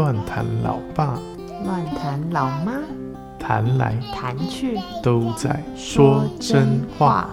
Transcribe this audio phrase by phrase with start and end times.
[0.00, 1.20] 乱谈老爸，
[1.62, 2.80] 乱谈老妈，
[3.38, 7.28] 谈来谈去都在说真话。。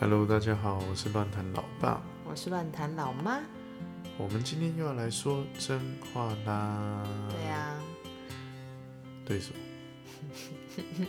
[0.00, 2.02] Hello，大家好，我是乱谈老爸。
[2.28, 3.38] 我是乱谈老妈。
[4.18, 5.80] 我们今天又要来说真
[6.12, 7.06] 话啦。
[7.30, 7.80] 对呀、
[9.24, 11.06] 对什么？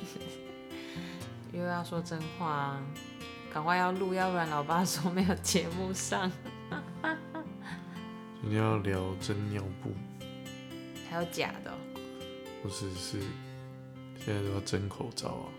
[1.51, 2.79] 又要说真话，
[3.51, 6.31] 赶快要录，要不然老爸说没有节目上。
[8.41, 9.91] 今天要聊真尿布，
[11.09, 11.77] 还有假的哦、
[12.63, 13.19] 或是是
[14.23, 15.49] 现在都要真口罩啊？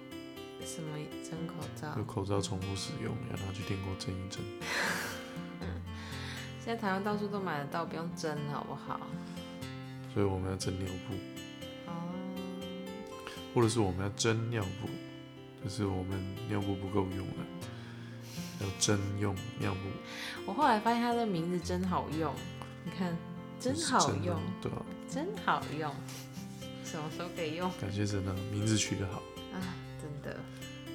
[0.64, 0.96] 什么
[1.28, 2.04] 真口罩有？
[2.04, 4.40] 口罩重复使用，要拿去订购真一真。
[6.70, 9.00] 现在台湾到处都买得到，不用蒸好不好？
[10.14, 11.14] 所以我们要蒸尿布，
[11.90, 12.14] 哦，
[13.52, 14.88] 或者是我们要蒸尿布，
[15.64, 17.44] 就是我们尿布不够用了，
[18.60, 19.80] 要真用尿布。
[20.46, 22.32] 我后来发现它的名字真好用，
[22.84, 23.16] 你看，
[23.58, 25.92] 真好用，对啊，真好用，
[26.84, 29.20] 什么时候可以用感谢神啊，名字取得好，
[29.52, 29.58] 啊，
[30.00, 30.38] 真的。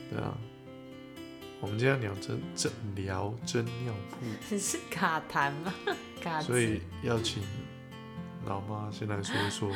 [0.09, 0.37] 对啊。
[1.61, 5.73] 我们今天要聊真真聊真尿布，你 是卡痰吗？
[6.21, 7.41] 卡所以要请
[8.45, 9.71] 老妈先来说一说，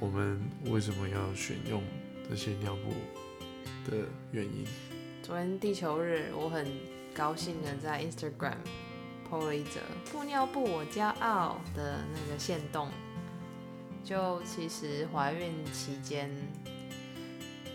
[0.00, 1.82] 我们为什么要选用
[2.28, 4.64] 这些尿布的原因。
[5.22, 6.66] 昨天地球日，我很
[7.14, 8.56] 高兴的在 Instagram
[9.28, 9.80] PO 了一则
[10.12, 12.88] “布尿布我骄傲”的那个线动。
[14.04, 16.30] 就其实怀孕期间，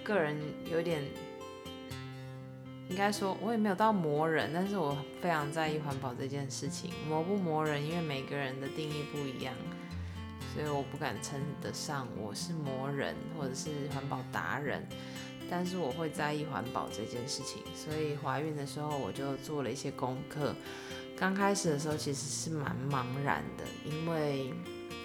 [0.03, 0.37] 个人
[0.71, 1.03] 有点，
[2.89, 6.91] 应该说我也没有到磨人，但是我非常在意环保这件事情。
[7.07, 9.53] 磨不磨人，因为每个人的定义不一样，
[10.53, 14.85] 所以我不敢称得上我是磨人或者是环保达人。
[15.51, 20.53] 但是我会在意环保这件事情，所以怀孕的时候我就做了一些功课。
[21.17, 24.53] 刚开始的时候其实是蛮茫然的，因为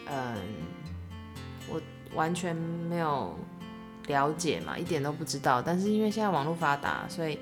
[0.06, 0.36] 嗯，
[1.68, 1.80] 我
[2.14, 3.38] 完全没有
[4.06, 5.62] 了解嘛，一点都不知道。
[5.62, 7.38] 但是因为现在网络发达，所以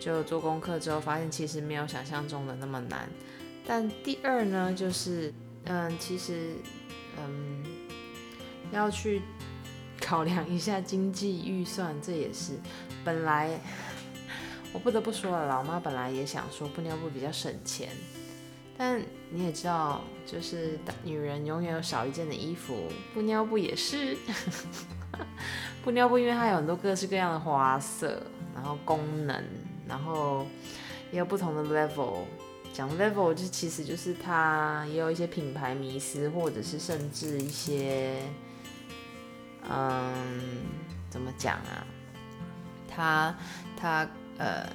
[0.00, 3.08] 就做功课之后发现其实没有想象中的那么难。
[3.66, 5.32] 但第二呢，就是
[5.64, 6.54] 嗯，其实
[7.18, 7.62] 嗯
[8.72, 9.20] 要去
[10.00, 12.52] 考量一下经济预算，这也是
[13.04, 13.60] 本来
[14.72, 17.90] 我不得不说了，老妈本来也想说布尿布比较省钱，
[18.78, 24.16] 但你也知道，就是女人永远有少一件的衣服，布尿布也是。
[25.88, 28.22] 布尿布因为它有很多各式各样的花色，
[28.54, 29.42] 然后功能，
[29.88, 30.46] 然后
[31.10, 32.18] 也有不同的 level。
[32.74, 38.20] 讲 level 就其实就是它也有一些品牌迷思，或者是甚至一些。
[39.70, 40.22] 嗯，
[41.08, 41.80] 怎么讲啊？
[42.86, 43.34] 它
[43.74, 44.06] 它
[44.36, 44.68] 呃，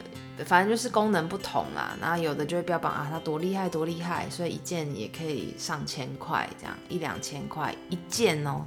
[0.44, 1.96] 反正就是功能不同啦。
[2.02, 8.66] 然后有的就会标榜啊，它多厉害多厉害，所以一件也可以上千块，这样一两千块一件哦。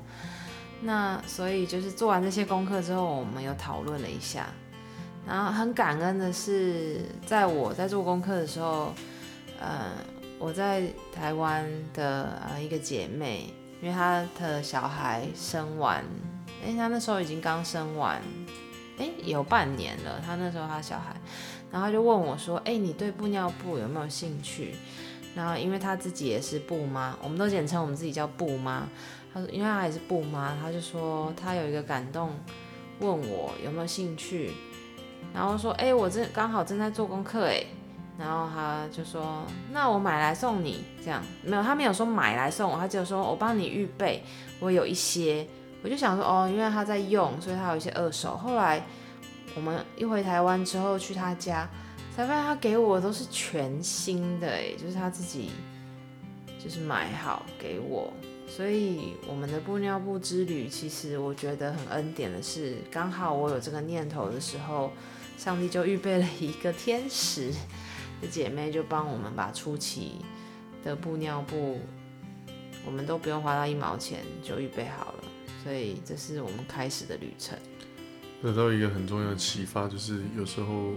[0.81, 4.47] 那所以就是做完这些功课之后，我们有讨论了一下。
[5.27, 8.93] 然后很感恩的是，在我在做功课的时候，
[9.61, 9.93] 呃，
[10.39, 10.83] 我在
[11.13, 13.53] 台湾的呃一个姐妹。
[13.83, 16.03] 因为她的小孩生完，
[16.65, 18.21] 哎，她那时候已经刚生完，
[18.97, 20.19] 哎，有半年了。
[20.25, 21.15] 她那时候她小孩，
[21.71, 24.75] 然后就问我说：“哎，你对布尿布有没有兴趣？”
[25.37, 28.89] 然后因为她自己也是布妈，我们都简称我们自己叫布妈。
[29.37, 32.31] 他说，因为他也是布妈，他就说他有一个感动，
[33.01, 34.51] 问我有没有兴趣，
[35.35, 37.63] 然后说：“哎，我正刚好正在做功课，哎。”
[38.19, 44.23] 然后他就说：“那我买来送你，这样没有，他没有说买来送我，他只有说我帮你预备，
[44.59, 45.47] 我有一些。”
[45.85, 48.83] 我就想说：“哦，因为他在用，所以他有一些二手。”后来
[49.55, 51.69] 我们一回台湾之后去他家，
[52.17, 55.51] 才发现他给我都是全新的，哎，就是他自己
[56.59, 58.11] 就是买好给我。
[58.47, 64.93] 所以我们的布尿布之旅，其实我觉得很恩典的是，刚好我有这个念头的时候，
[65.37, 67.53] 上帝就预备了一个天使。
[68.19, 70.13] 的姐妹就帮我们把初期
[70.83, 71.79] 的布尿布，
[72.87, 75.25] 我们都不用花到一毛钱就预备好了，
[75.63, 77.59] 所以这是我们开始的旅程。
[78.43, 80.95] 得到一个很重要的启发，就是有时候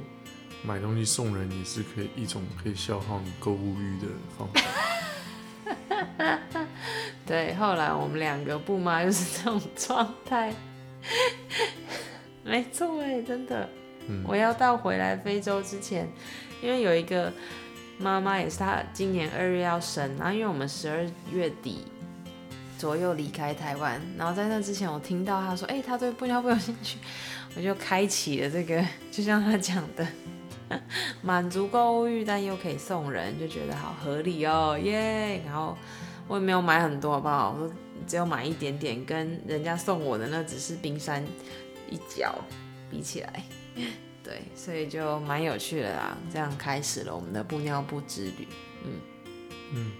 [0.63, 4.07] 买东西送人也是可以一种可以消耗你购物欲的
[4.37, 4.61] 方法。
[7.29, 10.51] 对，后来我们两个不妈就是这种状态，
[12.43, 13.69] 没错哎，真的。
[14.07, 16.09] 嗯，我要到回来非洲之前，
[16.59, 17.31] 因为有一个
[17.99, 21.85] 妈妈也是她今年二月要生，然后因为我们十二月底
[22.79, 24.01] 左右离开台湾。
[24.17, 26.97] 然后在那之前，我听到她说，哎、他对布尿布有兴趣，
[27.55, 30.07] 我就开启了这个，就像他讲的，
[31.21, 35.43] 满足购物欲，但又可以送人，就觉得好合理哦，耶！
[35.45, 35.77] 然后
[36.29, 37.57] 我也没有买很多，好不好？
[37.59, 37.69] 我
[38.07, 41.25] 只有买一点点，跟人家送我的那只是冰山
[41.89, 42.33] 一角
[42.89, 43.43] 比起来，
[44.23, 46.15] 对，所以就蛮有趣的啦。
[46.31, 48.47] 这样开始了我们的布尿布之旅。
[49.73, 49.91] 嗯，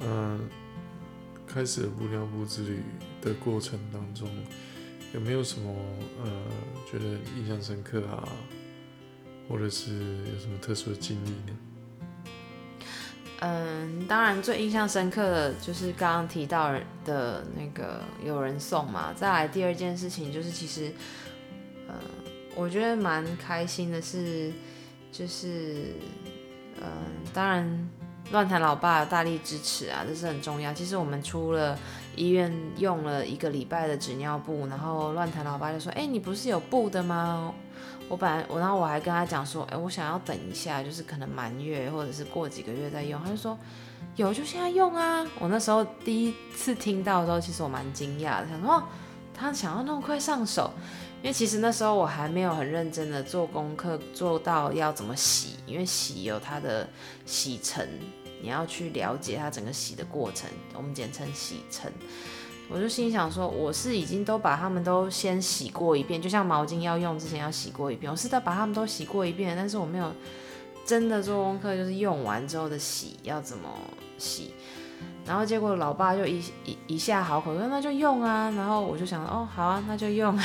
[0.00, 0.40] 呃，
[1.46, 2.82] 开始布尿布之旅
[3.20, 4.28] 的过程当中，
[5.12, 5.70] 有没有什么
[6.24, 6.30] 呃
[6.90, 7.04] 觉得
[7.36, 8.26] 印象深刻啊，
[9.48, 9.92] 或者是
[10.32, 11.58] 有什么特殊的经历呢？
[13.40, 16.72] 嗯，当然最印象深刻的就是刚刚提到
[17.04, 19.12] 的那个有人送嘛。
[19.14, 20.90] 再来第二件事情就是，其实，
[21.88, 21.94] 嗯，
[22.54, 24.50] 我觉得蛮开心的是，
[25.12, 25.94] 就是，
[26.80, 26.86] 嗯，
[27.34, 27.90] 当然
[28.30, 30.72] 乱谈老爸大力支持啊，这是很重要。
[30.72, 31.78] 其实我们出了
[32.16, 37.52] 医院用了一个礼拜的纸尿布，然后乱谈老爸就说：“哎、你不是有布的吗？”
[38.14, 43.20] 我本来我，然后我还跟他讲说，哎、我想要等一下，就是可能满月或者是过几个月再用。
[43.20, 43.58] 他就说
[44.14, 45.26] 有就现在用啊。
[45.40, 48.80] 我那时候第一次听到的时候，其实我蛮惊讶的，想说，
[49.36, 50.70] 他想要那么快上手，
[51.22, 56.88] 因为其实那时候我还没有很认真的做功课，做到要怎么洗，因为洗有它的
[57.26, 57.84] 洗程，
[58.40, 61.90] 你要去了解它整个洗的过程，我们简称洗程。
[62.68, 70.12] 我就心想说，我是已经都把它们都先洗过一遍，就像毛巾要用之前要洗过一遍，我是在把它们都洗过一遍，但是我没有
[70.84, 73.68] 真的做功课，就是用完之后的洗要怎么
[74.18, 74.54] 洗。
[75.26, 80.38] 然后结果老爸就一一一下好口说那就用啊，然后我就想哦好啊那就用，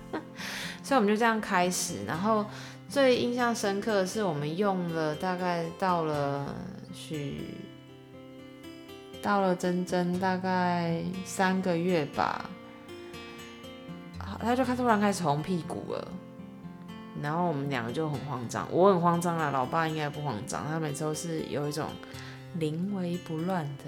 [0.82, 2.04] 所以我们就这样开始。
[2.06, 2.44] 然后
[2.88, 6.54] 最印象深刻的是我们用了大概到了
[6.92, 7.42] 许
[9.22, 12.50] 到了真真大概三个月吧，
[14.40, 16.08] 他就开突然开始红屁股了，
[17.22, 21.86] 然后我们两个就很慌张，我很慌张啊，老爸应该不慌张，他每次都是有一种
[22.54, 23.84] 临危不乱的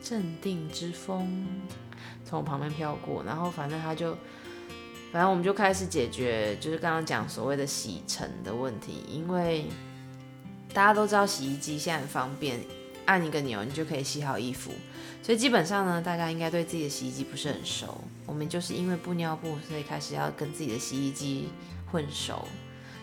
[0.00, 1.46] 镇定之风
[2.24, 4.12] 从我旁边飘过，然后反正他就，
[5.12, 9.66] 反正我们就开始解决，就是刚刚讲所谓的洗尘的问题，因为
[10.72, 12.60] 大家都知道洗衣机现在很方便，
[13.08, 14.70] 按一个钮你就可以洗好衣服，
[15.22, 17.98] 所以基本上呢，大家应该对自己的洗衣机不是很熟。
[18.26, 21.48] 我们就是因为布尿布，所以开始要跟自己的洗衣机
[21.90, 22.46] 混熟，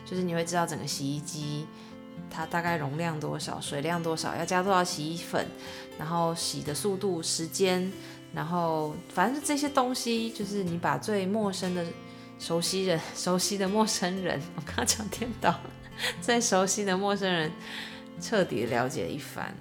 [0.06, 1.66] 就是你会知道整个洗衣机
[2.30, 5.48] 它大概容量多少、水量多少，要加多少洗衣粉，
[5.98, 7.92] 然后洗的速度、时间，
[8.32, 11.84] 然后反正这些东西，就是你把最陌生的
[12.38, 15.60] 熟悉人、熟悉的陌生人， 我刚刚讲颠倒，
[16.22, 17.52] 最熟悉的陌生人
[18.22, 19.52] 彻底了解一番。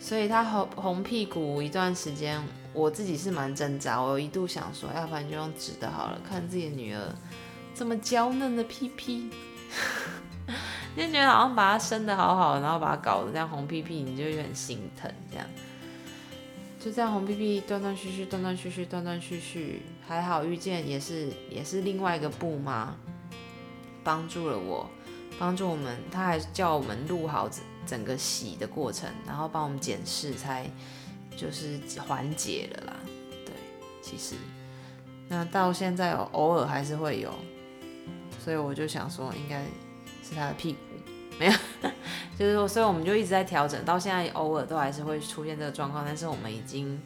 [0.00, 2.42] 所以他红红屁股一段时间，
[2.72, 4.00] 我自己是蛮挣扎。
[4.00, 7.14] 我一度想说，要不然就用纸的好了，看自己的女儿
[7.74, 9.30] 这么娇嫩的屁屁，
[10.96, 15.12] 就觉得好像把它生的好好，然后把它搞得这样红屁屁，你就有点心疼。
[15.30, 15.46] 这样
[16.80, 22.96] 就这样红屁屁断断续续，断断续续，断断续续，还好遇见也是也是另外一个布妈
[24.02, 24.88] 帮助了我，
[25.38, 27.46] 帮助我们，他还叫我们录好
[27.86, 30.68] 整个洗的过程，然后帮我们检视，才
[31.36, 32.96] 就是缓解了啦。
[33.44, 33.54] 对，
[34.02, 34.34] 其实
[35.28, 37.32] 那到现在偶尔还是会有，
[38.42, 39.62] 所以我就想说，应该
[40.22, 40.78] 是他的屁股
[41.38, 41.52] 没有，
[42.38, 47.00] 就是说，所以我们就一直在调整，到现在偶尔都还是会出现这个状况，但是我们已经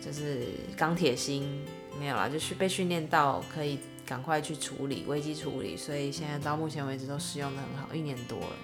[0.00, 1.62] 就是钢铁心
[1.98, 8.56] 没有啦，就是被训练到可以赶快去处理危机处理，所以现在到目前为止都使用的很好，一年多了。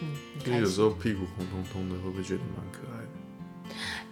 [0.00, 3.08] 嗯，很因为有时候屁股红彤彤的，会不会觉得蛮可爱的？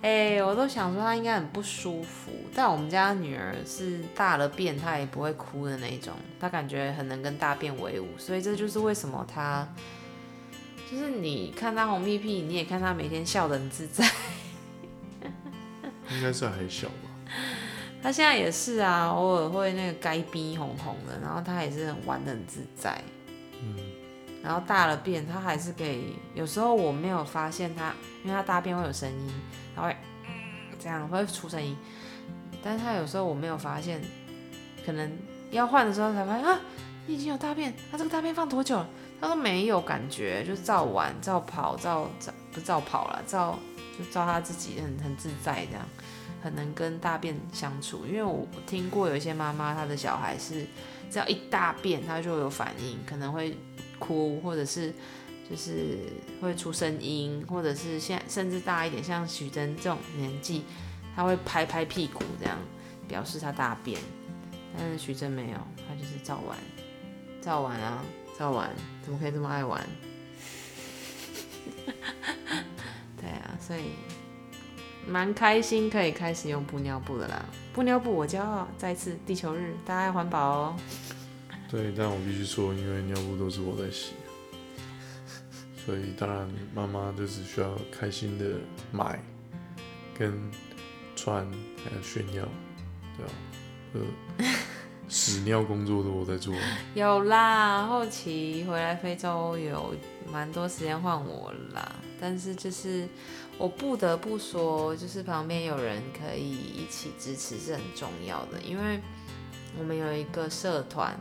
[0.02, 9.66] 哎、我都想说她应该很不舒服，但我们家女儿是大了便她也不会哭的那种，她感觉很能跟大便为伍，所以这就是为什么她，
[10.90, 14.09] 就是你看她红屁屁，你也看她每天笑得很自在，
[16.11, 17.11] 应该是还小吧。
[18.02, 23.02] 她现在也是啊，偶尔会那个该逼红红的，然后她也是很玩得很自在，
[23.61, 23.75] 嗯，
[24.43, 27.93] 然后大了便他还是可以，有时候我没有发现他，
[28.25, 29.33] 因为他大便会有声音，
[29.75, 29.97] 她会、
[30.78, 31.76] 这样会出声音，
[32.62, 34.00] 但是他有时候我没有发现，
[34.85, 35.11] 可能
[35.50, 36.61] 要换的时候才发现啊，
[37.07, 38.88] 你已经有大便，他这个大便放多久了？
[39.19, 43.59] 他都没有感觉，就照玩、照跑、照照不照跑了，照
[43.99, 45.88] 就照他自己很很自在这样，
[46.43, 48.05] 很能跟大便相处。
[48.07, 50.66] 因为我听过有一些妈妈，她的小孩是
[51.11, 53.57] 只要一大便，他就有反应，可能会
[53.99, 54.93] 哭，或者是
[55.49, 55.99] 就是
[56.41, 60.65] 会出声音，或者是现甚至大一点，像许真这种年纪，
[61.15, 62.59] 他会拍拍屁股这样
[63.07, 64.00] 表示他大便，
[64.76, 66.59] 但是徐峥没有，他就是照玩，
[67.41, 68.05] 照玩啊，
[68.38, 68.71] 照玩，
[69.03, 69.87] 怎么可以这么爱玩？
[73.17, 73.91] 对啊，所以
[75.07, 77.45] 蛮开心可以开始用布尿布的啦。
[77.73, 80.76] 布尿布我骄傲，再次地球日，大家爱环保哦。
[81.68, 84.12] 对，但我必须说，因为尿布都是我在洗，
[85.85, 88.44] 所以当然妈妈就只需要开心的
[88.92, 89.20] 买
[90.16, 90.32] 跟
[91.16, 91.44] 穿，
[91.85, 92.49] 还有炫耀，
[93.16, 93.32] 对吧？
[93.94, 94.46] 呃，
[95.08, 96.54] 屎尿工作都我在做。
[96.94, 99.92] 有啦，后期回来非洲有
[100.30, 103.08] 蛮多时间换我啦，但是就是
[103.58, 109.00] 我不得不说，就是旁边有人可以一起支持是很重要的，因为
[109.76, 111.18] 我们有一个社团。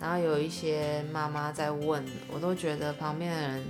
[0.00, 2.02] 然后有一些妈妈在问，
[2.32, 3.64] 我都觉得旁边的人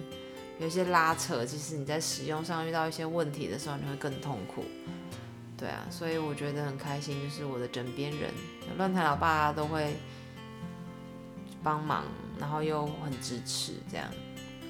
[0.61, 4.65] 有一些拉扯，其实你在使用上遇到一些问题的时候，你会更痛苦。
[5.59, 8.31] 对啊，所以我觉得很开心，就是我的枕边人，
[8.79, 9.95] 乱谈老爸都会
[11.63, 12.05] 帮忙，
[12.39, 14.07] 然后又很支持，这样，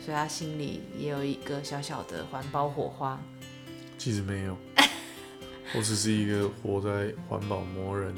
[0.05, 3.21] 所以他心里也有一个小小的环保火花。
[3.99, 4.57] 其实没有，
[5.77, 8.13] 我只是一个活在环保魔人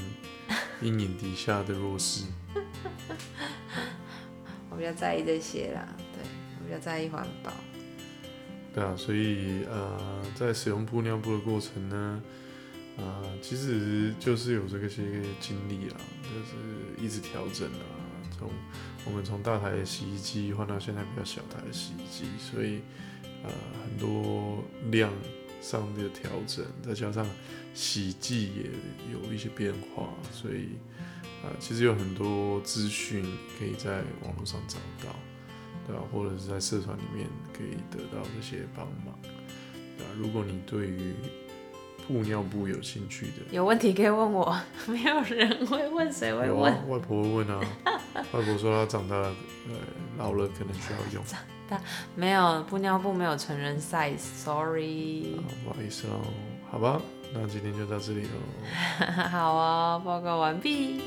[0.81, 2.25] 阴影底下的弱势。
[4.71, 6.23] 我比较在意这些啦，对
[6.61, 7.53] 我比较在意环保。
[8.75, 12.23] 对啊，所以呃，在使用布尿布的过程呢，
[12.97, 15.03] 呃，其实就是有这个些
[15.41, 17.85] 经历啦，就是一直调整啊，
[18.39, 18.49] 从
[19.05, 22.81] 我们从大台的洗衣机换到现在比较小台的洗衣机，所以
[23.45, 23.51] 呃
[23.85, 25.13] 很多量
[25.61, 27.27] 上的调整，再加上
[27.75, 28.71] 洗剂也
[29.13, 30.79] 有一些变化，所以。
[31.43, 33.23] 啊，其实有很多资讯
[33.59, 35.15] 可以在网络上找到，
[35.87, 36.03] 对吧？
[36.13, 40.11] 或者是在社团里面可以得到这些帮忙，对吧？
[40.19, 41.15] 如果你对于
[42.07, 44.57] 布尿布有兴趣的，有问题可以问我，
[44.87, 46.89] 没有人会问，谁会问？
[46.89, 47.61] 外婆会问啊，
[48.33, 49.35] 外婆说她长大了，
[49.69, 49.75] 呃，
[50.19, 51.25] 老了可能需要用。
[51.25, 51.81] 长大
[52.15, 55.37] 没有布尿布没有成人 size，sorry。
[55.65, 56.21] 不好意思哦，
[56.71, 57.01] 好吧，
[57.33, 59.07] 那今天就到这里喽。
[59.31, 61.01] 好啊，报告完毕。